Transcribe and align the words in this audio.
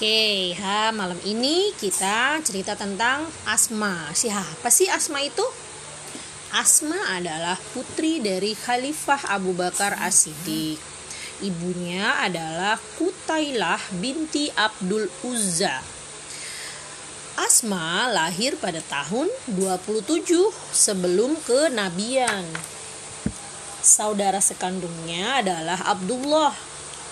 Oke, 0.00 0.56
ha, 0.56 0.88
malam 0.96 1.20
ini 1.28 1.76
kita 1.76 2.40
cerita 2.40 2.72
tentang 2.72 3.20
Asma. 3.44 4.08
Siapa 4.16 4.72
sih 4.72 4.88
Asma 4.88 5.20
itu? 5.20 5.44
Asma 6.56 7.20
adalah 7.20 7.60
putri 7.76 8.16
dari 8.16 8.56
Khalifah 8.56 9.28
Abu 9.28 9.52
Bakar 9.52 10.00
As-Siddiq. 10.00 10.80
Ibunya 11.44 12.16
adalah 12.16 12.80
Kutailah 12.96 13.76
binti 14.00 14.48
Abdul 14.48 15.04
Uzza. 15.20 15.84
Asma 17.36 18.08
lahir 18.08 18.56
pada 18.56 18.80
tahun 18.80 19.28
27 19.52 20.32
sebelum 20.72 21.36
kenabian. 21.44 22.48
Saudara 23.84 24.40
sekandungnya 24.40 25.44
adalah 25.44 25.92
Abdullah, 25.92 26.56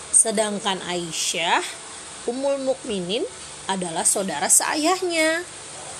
sedangkan 0.09 0.81
Aisyah 0.89 1.88
Ummul 2.27 2.59
Mukminin 2.65 3.23
adalah 3.69 4.03
saudara 4.03 4.49
seayahnya. 4.49 5.45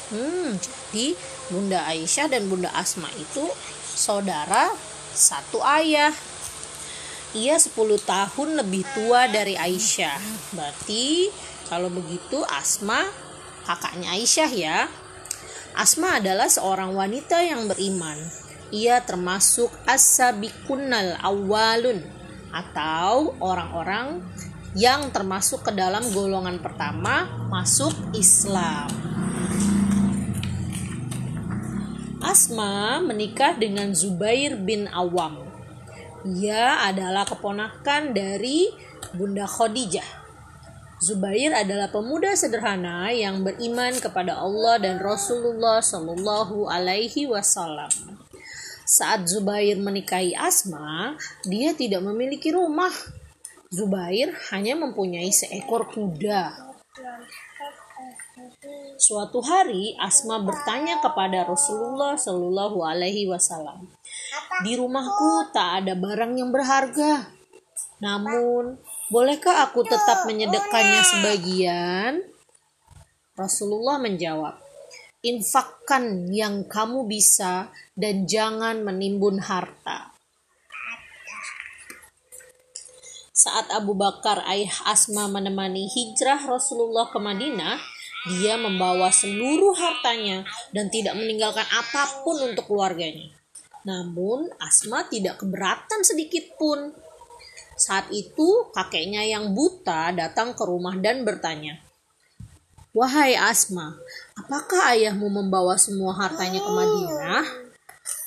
Hmm, 0.10 0.58
jadi 0.58 1.14
Bunda 1.54 1.86
Aisyah 1.86 2.28
dan 2.34 2.50
Bunda 2.50 2.74
Asma 2.74 3.08
itu 3.14 3.46
saudara 3.94 4.74
satu 5.14 5.62
ayah. 5.62 6.12
Ia 7.38 7.62
10 7.62 7.78
tahun 8.02 8.50
lebih 8.58 8.82
tua 8.98 9.30
dari 9.30 9.54
Aisyah. 9.54 10.18
Berarti 10.58 11.30
kalau 11.70 11.94
begitu 11.94 12.42
Asma 12.50 13.06
kakaknya 13.70 14.18
Aisyah 14.18 14.50
ya. 14.50 14.80
Asma 15.78 16.18
adalah 16.18 16.50
seorang 16.50 16.98
wanita 16.98 17.38
yang 17.46 17.70
beriman. 17.70 18.18
Ia 18.74 19.06
termasuk 19.06 19.70
as-sabiqunal 19.86 21.22
awalun 21.22 22.02
atau 22.50 23.38
orang-orang 23.38 24.26
yang 24.78 25.10
termasuk 25.10 25.66
ke 25.66 25.72
dalam 25.74 26.06
golongan 26.14 26.62
pertama 26.62 27.26
masuk 27.50 27.94
Islam. 28.14 28.90
Asma 32.20 33.02
menikah 33.02 33.58
dengan 33.58 33.96
Zubair 33.96 34.60
bin 34.60 34.86
Awam. 34.92 35.42
Ia 36.28 36.86
adalah 36.92 37.26
keponakan 37.26 38.12
dari 38.12 38.70
Bunda 39.16 39.48
Khadijah. 39.48 40.20
Zubair 41.00 41.56
adalah 41.56 41.88
pemuda 41.88 42.36
sederhana 42.36 43.08
yang 43.16 43.40
beriman 43.40 43.96
kepada 44.04 44.36
Allah 44.36 44.84
dan 44.84 45.00
Rasulullah 45.00 45.80
Shallallahu 45.80 46.68
Alaihi 46.68 47.24
Wasallam. 47.24 48.20
Saat 48.84 49.32
Zubair 49.32 49.80
menikahi 49.80 50.36
Asma, 50.36 51.16
dia 51.48 51.72
tidak 51.72 52.04
memiliki 52.04 52.52
rumah 52.52 52.92
Zubair 53.70 54.34
hanya 54.50 54.74
mempunyai 54.74 55.30
seekor 55.30 55.94
kuda. 55.94 56.74
Suatu 58.98 59.46
hari 59.46 59.94
Asma 60.02 60.42
bertanya 60.42 60.98
kepada 60.98 61.46
Rasulullah 61.46 62.18
Shallallahu 62.18 62.82
Alaihi 62.82 63.30
Wasallam, 63.30 63.86
di 64.66 64.74
rumahku 64.74 65.54
tak 65.54 65.86
ada 65.86 65.94
barang 65.94 66.34
yang 66.34 66.50
berharga. 66.50 67.30
Namun, 68.02 68.82
bolehkah 69.14 69.70
aku 69.70 69.86
tetap 69.86 70.26
menyedekahnya 70.26 71.02
sebagian? 71.06 72.26
Rasulullah 73.38 74.02
menjawab, 74.02 74.58
infakkan 75.22 76.26
yang 76.34 76.66
kamu 76.66 77.06
bisa 77.06 77.70
dan 77.94 78.26
jangan 78.26 78.82
menimbun 78.82 79.38
harta. 79.40 80.19
Saat 83.40 83.72
Abu 83.72 83.96
Bakar 83.96 84.44
ayah 84.52 84.84
Asma 84.84 85.32
menemani 85.32 85.88
hijrah 85.88 86.44
Rasulullah 86.44 87.08
ke 87.08 87.24
Madinah, 87.24 87.80
dia 88.28 88.60
membawa 88.60 89.16
seluruh 89.16 89.72
hartanya 89.80 90.44
dan 90.76 90.92
tidak 90.92 91.16
meninggalkan 91.16 91.64
apa 91.72 92.20
pun 92.28 92.36
untuk 92.36 92.68
keluarganya. 92.68 93.32
Namun 93.88 94.52
Asma 94.60 95.08
tidak 95.08 95.40
keberatan 95.40 96.04
sedikit 96.04 96.52
pun. 96.60 96.92
Saat 97.80 98.12
itu 98.12 98.68
kakeknya 98.76 99.24
yang 99.24 99.56
buta 99.56 100.12
datang 100.12 100.52
ke 100.52 100.68
rumah 100.68 101.00
dan 101.00 101.24
bertanya, 101.24 101.80
Wahai 102.92 103.40
Asma, 103.40 103.96
apakah 104.36 105.00
ayahmu 105.00 105.32
membawa 105.32 105.80
semua 105.80 106.12
hartanya 106.12 106.60
ke 106.60 106.72
Madinah? 106.76 107.69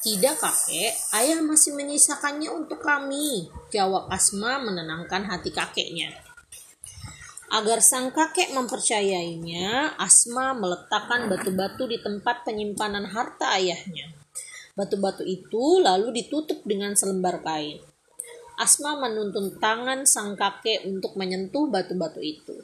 Tidak 0.02 0.34
kakek, 0.34 1.14
ayah 1.14 1.38
masih 1.46 1.78
menyisakannya 1.78 2.50
untuk 2.50 2.82
kami, 2.82 3.46
jawab 3.70 4.10
Asma 4.10 4.58
menenangkan 4.58 5.22
hati 5.30 5.54
kakeknya. 5.54 6.10
Agar 7.54 7.78
sang 7.78 8.10
kakek 8.10 8.50
mempercayainya, 8.50 9.94
Asma 9.94 10.58
meletakkan 10.58 11.30
batu-batu 11.30 11.86
di 11.86 12.02
tempat 12.02 12.42
penyimpanan 12.42 13.14
harta 13.14 13.54
ayahnya. 13.54 14.10
Batu-batu 14.74 15.22
itu 15.22 15.78
lalu 15.78 16.10
ditutup 16.19 16.66
dengan 16.66 16.98
selembar 16.98 17.38
kain. 17.38 17.78
Asma 18.58 18.98
menuntun 18.98 19.54
tangan 19.62 20.02
sang 20.02 20.34
kakek 20.34 20.82
untuk 20.82 21.14
menyentuh 21.14 21.70
batu-batu 21.70 22.19
itu. 22.19 22.58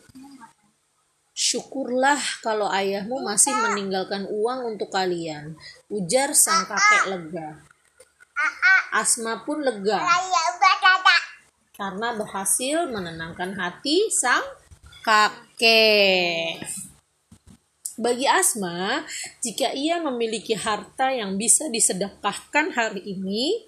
Syukurlah 1.48 2.20
kalau 2.44 2.68
ayahmu 2.68 3.24
masih 3.24 3.56
meninggalkan 3.56 4.28
uang 4.28 4.76
untuk 4.76 4.92
kalian, 4.92 5.56
ujar 5.88 6.36
sang 6.36 6.68
kakek 6.68 7.04
lega. 7.08 7.48
Asma 8.92 9.44
pun 9.48 9.64
lega 9.64 10.00
karena 11.78 12.10
berhasil 12.18 12.90
menenangkan 12.90 13.54
hati 13.54 14.10
sang 14.10 14.42
kakek. 15.06 16.58
Bagi 17.98 18.26
Asma, 18.26 19.06
jika 19.42 19.70
ia 19.74 20.02
memiliki 20.02 20.58
harta 20.58 21.10
yang 21.14 21.38
bisa 21.38 21.70
disedekahkan 21.70 22.74
hari 22.74 23.02
ini, 23.02 23.62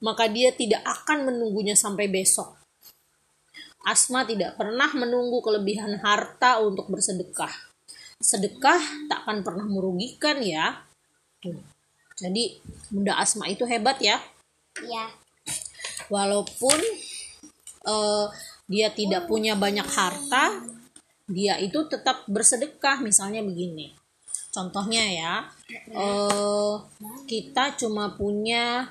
maka 0.00 0.28
dia 0.28 0.52
tidak 0.52 0.84
akan 0.84 1.32
menunggunya 1.32 1.76
sampai 1.76 2.08
besok. 2.08 2.55
Asma 3.86 4.26
tidak 4.26 4.58
pernah 4.58 4.90
menunggu 4.98 5.38
kelebihan 5.38 6.02
harta 6.02 6.58
untuk 6.58 6.90
bersedekah. 6.90 7.54
Sedekah 8.18 8.82
tak 9.06 9.22
akan 9.22 9.46
pernah 9.46 9.62
merugikan 9.62 10.42
ya. 10.42 10.82
Tuh. 11.38 11.62
Jadi 12.18 12.58
Bunda 12.90 13.14
Asma 13.14 13.46
itu 13.46 13.62
hebat 13.62 14.02
ya. 14.02 14.18
Iya. 14.82 15.14
Walaupun 16.10 16.74
uh, 17.86 18.26
dia 18.66 18.90
tidak 18.90 19.30
punya 19.30 19.54
banyak 19.54 19.86
harta, 19.86 20.66
dia 21.30 21.62
itu 21.62 21.86
tetap 21.86 22.26
bersedekah. 22.26 22.98
Misalnya 23.06 23.46
begini. 23.46 23.94
Contohnya 24.50 25.04
ya, 25.06 25.34
uh, 25.92 26.82
kita 27.28 27.76
cuma 27.76 28.16
punya 28.16 28.90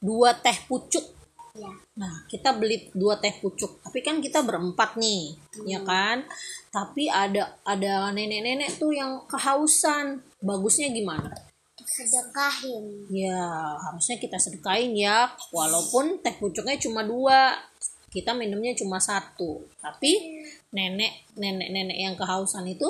dua 0.00 0.34
teh 0.34 0.56
pucuk 0.66 1.21
Ya. 1.52 1.68
Nah, 2.00 2.24
kita 2.32 2.56
beli 2.56 2.88
dua 2.96 3.20
teh 3.20 3.36
pucuk, 3.36 3.84
tapi 3.84 4.00
kan 4.00 4.24
kita 4.24 4.40
berempat 4.40 4.96
nih, 4.96 5.36
hmm. 5.36 5.68
ya 5.68 5.80
kan? 5.84 6.24
Tapi 6.72 7.12
ada 7.12 7.60
ada 7.68 8.08
nenek-nenek 8.08 8.80
tuh 8.80 8.96
yang 8.96 9.28
kehausan. 9.28 10.24
Bagusnya 10.40 10.88
gimana? 10.88 11.28
Sedekahin. 11.76 13.04
Ya, 13.12 13.76
harusnya 13.84 14.16
kita 14.16 14.40
sedekahin 14.40 14.96
ya, 14.96 15.28
walaupun 15.52 16.24
teh 16.24 16.32
pucuknya 16.40 16.80
cuma 16.80 17.04
dua, 17.04 17.60
kita 18.08 18.32
minumnya 18.32 18.72
cuma 18.72 18.96
satu. 18.96 19.68
Tapi 19.76 20.40
nenek 20.72 21.36
nenek 21.36 21.68
nenek 21.68 21.98
yang 22.00 22.16
kehausan 22.16 22.64
itu 22.64 22.88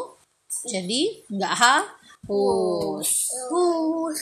jadi 0.70 1.26
nggak 1.34 1.54
haus. 1.58 3.10
Haus. 3.50 4.18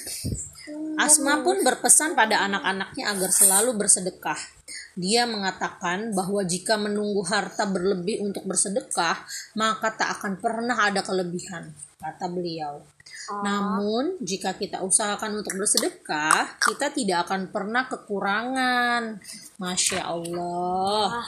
Asma 1.01 1.41
pun 1.41 1.65
berpesan 1.65 2.13
pada 2.13 2.45
anak-anaknya 2.45 3.09
agar 3.09 3.31
selalu 3.33 3.73
bersedekah. 3.79 4.37
Dia 4.99 5.25
mengatakan 5.25 6.13
bahwa 6.13 6.45
jika 6.45 6.77
menunggu 6.77 7.25
harta 7.25 7.65
berlebih 7.65 8.21
untuk 8.21 8.45
bersedekah, 8.45 9.23
maka 9.57 9.97
tak 9.97 10.21
akan 10.21 10.37
pernah 10.37 10.77
ada 10.77 11.01
kelebihan, 11.01 11.73
kata 11.97 12.27
beliau. 12.29 12.85
Oh. 13.31 13.41
Namun, 13.41 14.19
jika 14.21 14.59
kita 14.59 14.83
usahakan 14.83 15.41
untuk 15.41 15.57
bersedekah, 15.57 16.59
kita 16.59 16.91
tidak 16.91 17.31
akan 17.31 17.49
pernah 17.49 17.87
kekurangan. 17.87 19.23
Masya 19.57 20.03
Allah. 20.05 21.25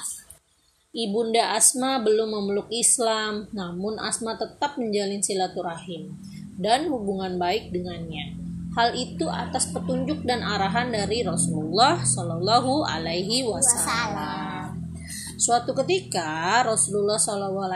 Ibunda 0.93 1.57
Asma 1.57 2.05
belum 2.05 2.29
memeluk 2.37 2.69
Islam, 2.69 3.49
namun 3.57 3.97
Asma 3.97 4.37
tetap 4.37 4.77
menjalin 4.77 5.25
silaturahim 5.25 6.13
dan 6.61 6.93
hubungan 6.93 7.41
baik 7.41 7.73
dengannya. 7.73 8.42
Hal 8.73 8.97
itu 8.97 9.29
atas 9.29 9.69
petunjuk 9.69 10.25
dan 10.25 10.41
arahan 10.41 10.89
dari 10.89 11.21
Rasulullah 11.21 12.01
Shallallahu 12.01 12.89
Alaihi 12.89 13.45
Wasallam. 13.45 14.89
Suatu 15.37 15.77
ketika 15.85 16.65
Rasulullah 16.65 17.21
Shallallahu 17.21 17.69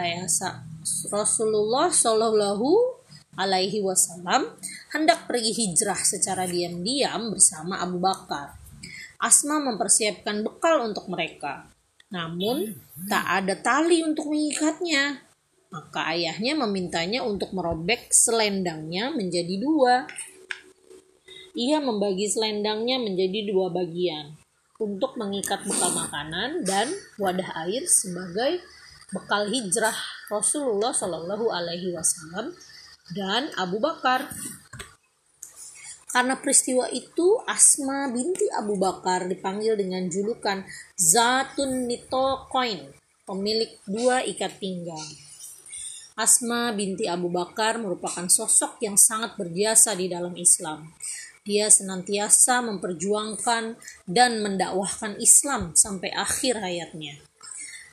Rasulullah 1.12 1.92
Shallallahu 1.92 2.68
Alaihi 3.36 3.84
Wasallam 3.84 4.56
hendak 4.96 5.28
pergi 5.28 5.52
hijrah 5.52 6.00
secara 6.00 6.48
diam-diam 6.48 7.28
bersama 7.28 7.76
Abu 7.84 8.00
Bakar. 8.00 8.56
Asma 9.20 9.60
mempersiapkan 9.60 10.40
bekal 10.40 10.80
untuk 10.80 11.12
mereka, 11.12 11.68
namun 12.08 12.72
tak 13.04 13.44
ada 13.44 13.52
tali 13.60 14.00
untuk 14.00 14.32
mengikatnya. 14.32 15.20
Maka 15.68 16.16
ayahnya 16.16 16.56
memintanya 16.56 17.20
untuk 17.20 17.52
merobek 17.52 18.08
selendangnya 18.08 19.12
menjadi 19.12 19.60
dua. 19.60 20.08
Ia 21.56 21.80
membagi 21.80 22.28
selendangnya 22.28 23.00
menjadi 23.00 23.48
dua 23.48 23.72
bagian 23.72 24.36
untuk 24.76 25.16
mengikat 25.16 25.64
bekal 25.64 25.88
makanan 25.88 26.68
dan 26.68 26.92
wadah 27.16 27.48
air 27.64 27.88
sebagai 27.88 28.60
bekal 29.08 29.48
hijrah 29.48 29.96
Rasulullah 30.28 30.92
Shallallahu 30.92 31.48
Alaihi 31.48 31.96
Wasallam 31.96 32.52
dan 33.16 33.48
Abu 33.56 33.80
Bakar. 33.80 34.28
Karena 36.12 36.36
peristiwa 36.36 36.92
itu, 36.92 37.40
Asma 37.48 38.08
binti 38.12 38.44
Abu 38.52 38.76
Bakar 38.76 39.24
dipanggil 39.24 39.80
dengan 39.80 40.08
julukan 40.12 40.60
Zatun 40.96 41.88
Nitokoin, 41.88 42.88
pemilik 43.24 43.72
dua 43.88 44.20
ikat 44.24 44.60
pinggang. 44.60 45.08
Asma 46.16 46.72
binti 46.72 47.04
Abu 47.04 47.28
Bakar 47.28 47.76
merupakan 47.76 48.24
sosok 48.24 48.80
yang 48.80 48.96
sangat 48.96 49.36
berjasa 49.36 49.92
di 49.92 50.08
dalam 50.08 50.32
Islam. 50.32 50.88
Dia 51.46 51.70
senantiasa 51.70 52.58
memperjuangkan 52.66 53.78
dan 54.10 54.42
mendakwahkan 54.42 55.14
Islam 55.22 55.78
sampai 55.78 56.10
akhir 56.10 56.58
hayatnya. 56.58 57.22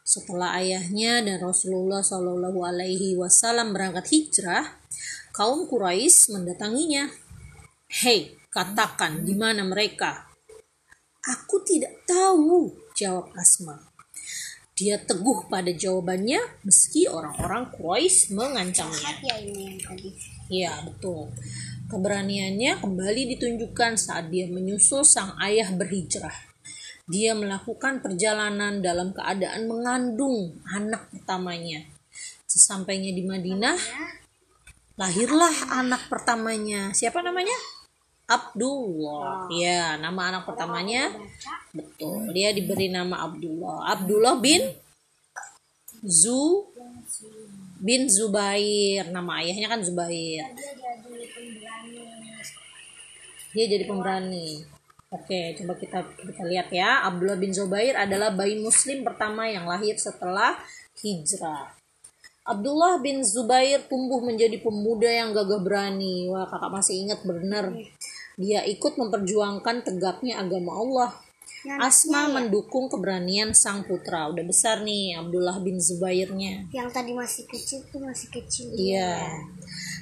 Setelah 0.01 0.57
ayahnya 0.59 1.21
dan 1.21 1.37
Rasulullah 1.39 2.01
Shallallahu 2.01 2.59
Alaihi 2.65 3.15
Wasallam 3.15 3.71
berangkat 3.71 4.09
hijrah, 4.09 4.81
kaum 5.31 5.69
Quraisy 5.69 6.33
mendatanginya 6.33 7.07
Hei, 7.93 8.33
katakan 8.49 9.21
di 9.21 9.37
mana 9.37 9.61
mereka? 9.61 10.25
Aku 11.23 11.61
tidak 11.61 12.01
tahu, 12.09 12.73
jawab 12.97 13.29
Asma. 13.37 13.77
Dia 14.73 14.97
teguh 14.97 15.45
pada 15.45 15.69
jawabannya 15.69 16.65
meski 16.65 17.05
orang-orang 17.05 17.69
Quraisy 17.69 18.33
mengancamnya. 18.33 19.13
Ya 19.21 19.37
ini 19.37 19.61
yang 19.69 19.77
tadi. 19.77 20.09
Ya, 20.49 20.73
betul. 20.81 21.29
Keberaniannya 21.91 22.79
kembali 22.79 23.35
ditunjukkan 23.35 23.99
saat 23.99 24.31
dia 24.31 24.47
menyusul 24.47 25.03
sang 25.03 25.35
ayah 25.43 25.67
berhijrah. 25.75 26.33
Dia 27.03 27.35
melakukan 27.35 27.99
perjalanan 27.99 28.79
dalam 28.79 29.11
keadaan 29.11 29.67
mengandung 29.67 30.55
anak 30.71 31.11
pertamanya. 31.11 31.83
Sesampainya 32.47 33.11
di 33.11 33.27
Madinah, 33.27 33.75
lahirlah 34.95 35.83
anak 35.83 36.07
pertamanya. 36.07 36.95
Siapa 36.95 37.19
namanya? 37.19 37.55
Abdullah. 38.23 39.51
Ya, 39.51 39.99
nama 39.99 40.31
anak 40.31 40.47
pertamanya 40.47 41.11
betul. 41.75 42.31
Dia 42.31 42.55
diberi 42.55 42.87
nama 42.87 43.27
Abdullah. 43.27 43.91
Abdullah 43.99 44.39
bin 44.39 44.63
Zu 46.03 46.71
bin 47.83 48.07
Zubair. 48.07 49.11
Nama 49.11 49.43
ayahnya 49.43 49.67
kan 49.67 49.83
Zubair. 49.83 50.47
Dia 53.53 53.65
jadi 53.69 53.85
pemberani. 53.85 54.65
Oke, 55.13 55.53
coba 55.61 55.77
kita 55.77 55.99
kita 56.25 56.43
lihat 56.49 56.73
ya. 56.73 57.05
Abdullah 57.05 57.37
bin 57.37 57.53
Zubair 57.53 57.93
adalah 57.93 58.33
bayi 58.33 58.57
muslim 58.57 59.05
pertama 59.05 59.45
yang 59.45 59.69
lahir 59.69 59.93
setelah 59.97 60.57
hijrah. 60.97 61.69
Abdullah 62.43 62.97
bin 62.99 63.21
Zubair 63.21 63.85
tumbuh 63.85 64.19
menjadi 64.25 64.57
pemuda 64.57 65.07
yang 65.07 65.31
gagah 65.31 65.61
berani. 65.61 66.27
Wah, 66.33 66.49
kakak 66.49 66.71
masih 66.73 67.05
ingat 67.05 67.21
benar. 67.21 67.69
Dia 68.35 68.65
ikut 68.65 68.97
memperjuangkan 68.97 69.85
tegaknya 69.85 70.41
agama 70.41 70.73
Allah. 70.75 71.11
Asma 71.63 72.27
mendukung 72.27 72.91
keberanian 72.91 73.55
sang 73.55 73.87
putra. 73.87 74.27
Udah 74.27 74.43
besar 74.43 74.83
nih 74.83 75.15
Abdullah 75.15 75.63
bin 75.63 75.79
Zubairnya. 75.79 76.67
Yang 76.75 76.89
tadi 76.91 77.15
masih 77.15 77.47
kecil 77.47 77.79
tuh 77.87 78.03
masih 78.03 78.27
kecil. 78.27 78.67
Iya. 78.75 79.23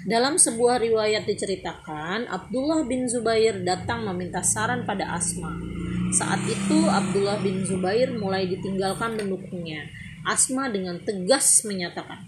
Dalam 0.10 0.42
sebuah 0.42 0.82
riwayat 0.82 1.30
diceritakan, 1.30 2.26
Abdullah 2.26 2.82
bin 2.90 3.06
Zubair 3.06 3.62
datang 3.62 4.10
meminta 4.10 4.42
saran 4.42 4.90
pada 4.90 5.14
Asma. 5.14 5.54
Saat 6.18 6.42
itu 6.50 6.90
Abdullah 6.90 7.38
bin 7.46 7.62
Zubair 7.62 8.10
mulai 8.10 8.50
ditinggalkan 8.50 9.22
pendukungnya. 9.22 9.86
Asma 10.26 10.66
dengan 10.74 10.98
tegas 11.06 11.62
menyatakan, 11.62 12.26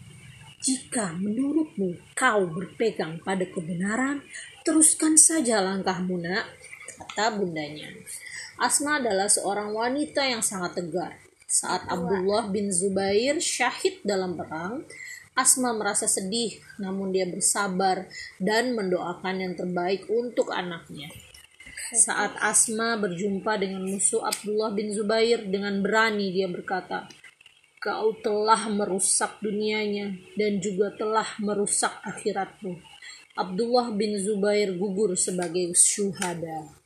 "Jika 0.62 1.18
menurutmu 1.18 1.98
kau 2.14 2.46
berpegang 2.54 3.18
pada 3.26 3.50
kebenaran, 3.50 4.22
teruskan 4.62 5.18
saja 5.18 5.58
langkahmu, 5.66 6.22
Nak," 6.22 6.46
kata 7.02 7.42
bundanya. 7.42 7.90
Asma 8.64 8.96
adalah 8.96 9.28
seorang 9.28 9.76
wanita 9.76 10.24
yang 10.24 10.40
sangat 10.40 10.80
tegar. 10.80 11.20
Saat 11.52 11.84
Abdullah 11.92 12.48
bin 12.48 12.72
Zubair 12.72 13.36
syahid 13.44 14.00
dalam 14.08 14.40
perang, 14.40 14.88
Asma 15.36 15.76
merasa 15.76 16.08
sedih, 16.08 16.64
namun 16.80 17.12
dia 17.12 17.28
bersabar 17.28 18.08
dan 18.40 18.72
mendoakan 18.72 19.36
yang 19.44 19.54
terbaik 19.60 20.08
untuk 20.08 20.48
anaknya. 20.56 21.12
Saat 21.92 22.40
Asma 22.40 22.96
berjumpa 22.96 23.60
dengan 23.60 23.84
musuh 23.84 24.24
Abdullah 24.24 24.72
bin 24.72 24.96
Zubair 24.96 25.44
dengan 25.44 25.84
berani 25.84 26.32
dia 26.32 26.48
berkata, 26.48 27.12
Kau 27.84 28.16
telah 28.24 28.72
merusak 28.72 29.44
dunianya 29.44 30.16
dan 30.40 30.64
juga 30.64 30.96
telah 30.96 31.28
merusak 31.44 31.92
akhiratmu. 32.00 32.80
Abdullah 33.36 33.92
bin 33.92 34.16
Zubair 34.24 34.72
gugur 34.72 35.20
sebagai 35.20 35.76
syuhada. 35.76 36.83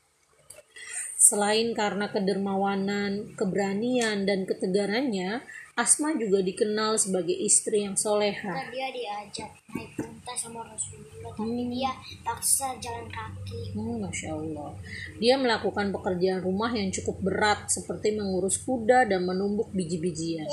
Selain 1.27 1.75
karena 1.75 2.07
kedermawanan, 2.07 3.35
keberanian, 3.35 4.23
dan 4.23 4.47
ketegarannya, 4.47 5.43
Asma 5.75 6.15
juga 6.15 6.39
dikenal 6.39 6.95
sebagai 6.95 7.35
istri 7.35 7.83
yang 7.83 7.99
soleha. 7.99 8.55
Kan 8.55 8.71
dia 8.71 8.87
diajak 8.95 9.51
naik 9.75 9.91
unta 9.99 10.33
sama 10.39 10.63
Rasulullah, 10.63 11.35
tapi 11.35 11.67
dia 11.67 11.91
paksa 12.23 12.79
jalan 12.79 13.11
kaki. 13.11 13.75
Hmm, 13.75 14.07
Masya 14.07 14.39
Allah. 14.39 14.71
Dia 15.19 15.35
melakukan 15.35 15.91
pekerjaan 15.91 16.47
rumah 16.47 16.71
yang 16.71 16.95
cukup 16.95 17.19
berat 17.19 17.67
seperti 17.67 18.15
mengurus 18.15 18.63
kuda 18.63 19.03
dan 19.11 19.27
menumbuk 19.27 19.67
biji-bijian. 19.75 20.47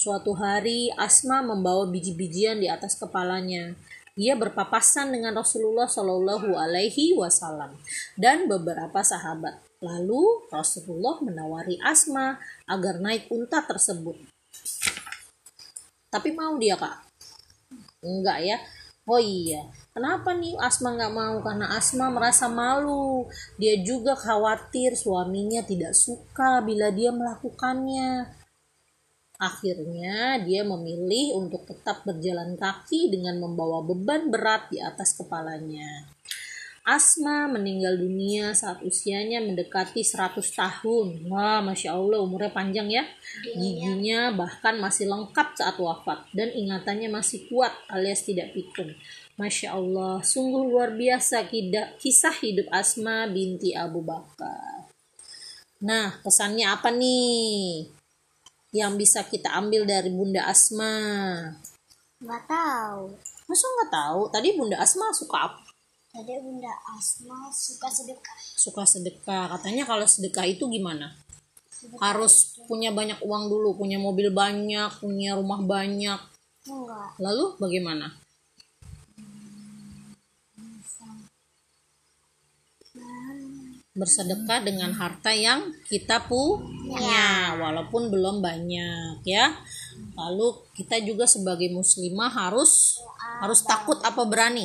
Suatu 0.00 0.32
hari 0.32 0.88
Asma 0.96 1.44
membawa 1.44 1.92
biji-bijian 1.92 2.56
di 2.56 2.72
atas 2.72 2.96
kepalanya. 2.96 3.76
Ia 4.16 4.32
berpapasan 4.32 5.12
dengan 5.12 5.36
Rasulullah 5.36 5.84
Shallallahu 5.84 6.56
Alaihi 6.56 7.12
Wasallam 7.12 7.76
dan 8.16 8.48
beberapa 8.48 9.04
sahabat. 9.04 9.65
Lalu 9.84 10.48
Rasulullah 10.48 11.20
menawari 11.20 11.76
Asma 11.84 12.40
agar 12.64 12.96
naik 12.96 13.28
unta 13.28 13.60
tersebut. 13.60 14.16
Tapi 16.08 16.32
mau 16.32 16.56
dia 16.56 16.80
kak? 16.80 16.96
Enggak 18.00 18.40
ya. 18.40 18.58
Oh 19.06 19.22
iya, 19.22 19.62
kenapa 19.94 20.34
nih 20.34 20.58
Asma 20.58 20.96
nggak 20.96 21.14
mau? 21.14 21.38
Karena 21.38 21.78
Asma 21.78 22.10
merasa 22.10 22.50
malu. 22.50 23.30
Dia 23.54 23.78
juga 23.84 24.18
khawatir 24.18 24.98
suaminya 24.98 25.62
tidak 25.62 25.94
suka 25.94 26.58
bila 26.64 26.90
dia 26.90 27.14
melakukannya. 27.14 28.26
Akhirnya 29.36 30.40
dia 30.40 30.64
memilih 30.64 31.36
untuk 31.36 31.68
tetap 31.68 32.02
berjalan 32.08 32.56
kaki 32.56 33.12
dengan 33.12 33.36
membawa 33.36 33.84
beban 33.84 34.32
berat 34.32 34.72
di 34.72 34.80
atas 34.80 35.12
kepalanya. 35.12 36.15
Asma 36.86 37.50
meninggal 37.50 37.98
dunia 37.98 38.54
saat 38.54 38.78
usianya 38.86 39.42
mendekati 39.42 40.06
100 40.06 40.38
tahun. 40.38 41.26
Wah, 41.26 41.58
Masya 41.58 41.98
Allah 41.98 42.22
umurnya 42.22 42.54
panjang 42.54 42.86
ya. 42.86 43.02
Giginya 43.42 44.30
bahkan 44.30 44.78
masih 44.78 45.10
lengkap 45.10 45.58
saat 45.58 45.74
wafat 45.82 46.30
dan 46.30 46.54
ingatannya 46.54 47.10
masih 47.10 47.50
kuat 47.50 47.74
alias 47.90 48.22
tidak 48.22 48.54
pikun. 48.54 48.94
Masya 49.34 49.74
Allah, 49.74 50.22
sungguh 50.22 50.62
luar 50.62 50.94
biasa 50.94 51.50
kisah 51.98 52.38
hidup 52.38 52.70
Asma 52.70 53.26
binti 53.26 53.74
Abu 53.74 54.06
Bakar. 54.06 54.86
Nah, 55.82 56.22
pesannya 56.22 56.70
apa 56.70 56.94
nih? 56.94 57.90
Yang 58.70 58.92
bisa 58.94 59.26
kita 59.26 59.58
ambil 59.58 59.90
dari 59.90 60.14
Bunda 60.14 60.46
Asma. 60.46 60.94
Nggak 62.22 62.42
tahu. 62.46 63.10
Masa 63.50 63.66
nggak 63.74 63.90
tahu? 63.90 64.20
Tadi 64.30 64.48
Bunda 64.54 64.78
Asma 64.78 65.10
suka 65.10 65.50
apa? 65.50 65.65
Tadi 66.16 66.32
Bunda 66.40 66.72
Asma 66.96 67.52
suka 67.52 67.92
sedekah. 67.92 68.36
Suka 68.56 68.88
sedekah. 68.88 69.52
Katanya 69.52 69.84
kalau 69.84 70.08
sedekah 70.08 70.48
itu 70.48 70.64
gimana? 70.64 71.12
Sedekah 71.68 72.00
Harus 72.00 72.56
punya 72.64 72.88
banyak 72.88 73.20
uang 73.20 73.52
dulu, 73.52 73.76
punya 73.76 74.00
mobil 74.00 74.32
banyak, 74.32 74.96
punya 74.96 75.36
rumah 75.36 75.60
banyak. 75.60 76.16
enggak. 76.64 77.20
Lalu 77.20 77.60
bagaimana? 77.60 78.16
Bersedekah 83.92 84.64
dengan 84.64 84.96
harta 84.96 85.36
yang 85.36 85.68
kita 85.84 86.24
punya, 86.24 87.60
walaupun 87.60 88.08
belum 88.08 88.40
banyak 88.40 89.20
ya. 89.28 89.52
Lalu 90.16 90.64
kita 90.72 90.96
juga 91.04 91.28
sebagai 91.28 91.68
muslimah 91.76 92.32
harus 92.32 93.04
harus 93.44 93.60
takut 93.60 94.00
apa 94.00 94.24
berani? 94.24 94.64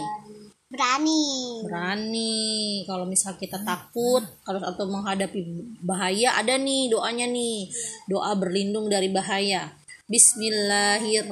Berani. 0.71 1.67
Berani. 1.67 2.87
Kalau 2.87 3.03
misal 3.03 3.35
kita 3.35 3.59
takut 3.59 4.23
kalau 4.47 4.63
atau 4.63 4.87
menghadapi 4.87 5.43
bahaya 5.83 6.31
ada 6.39 6.55
nih 6.55 6.87
doanya 6.87 7.27
nih. 7.27 7.67
Doa 8.07 8.31
berlindung 8.39 8.87
dari 8.87 9.11
bahaya. 9.11 9.75
Bismillahirrahmanirrahim. 10.07 11.31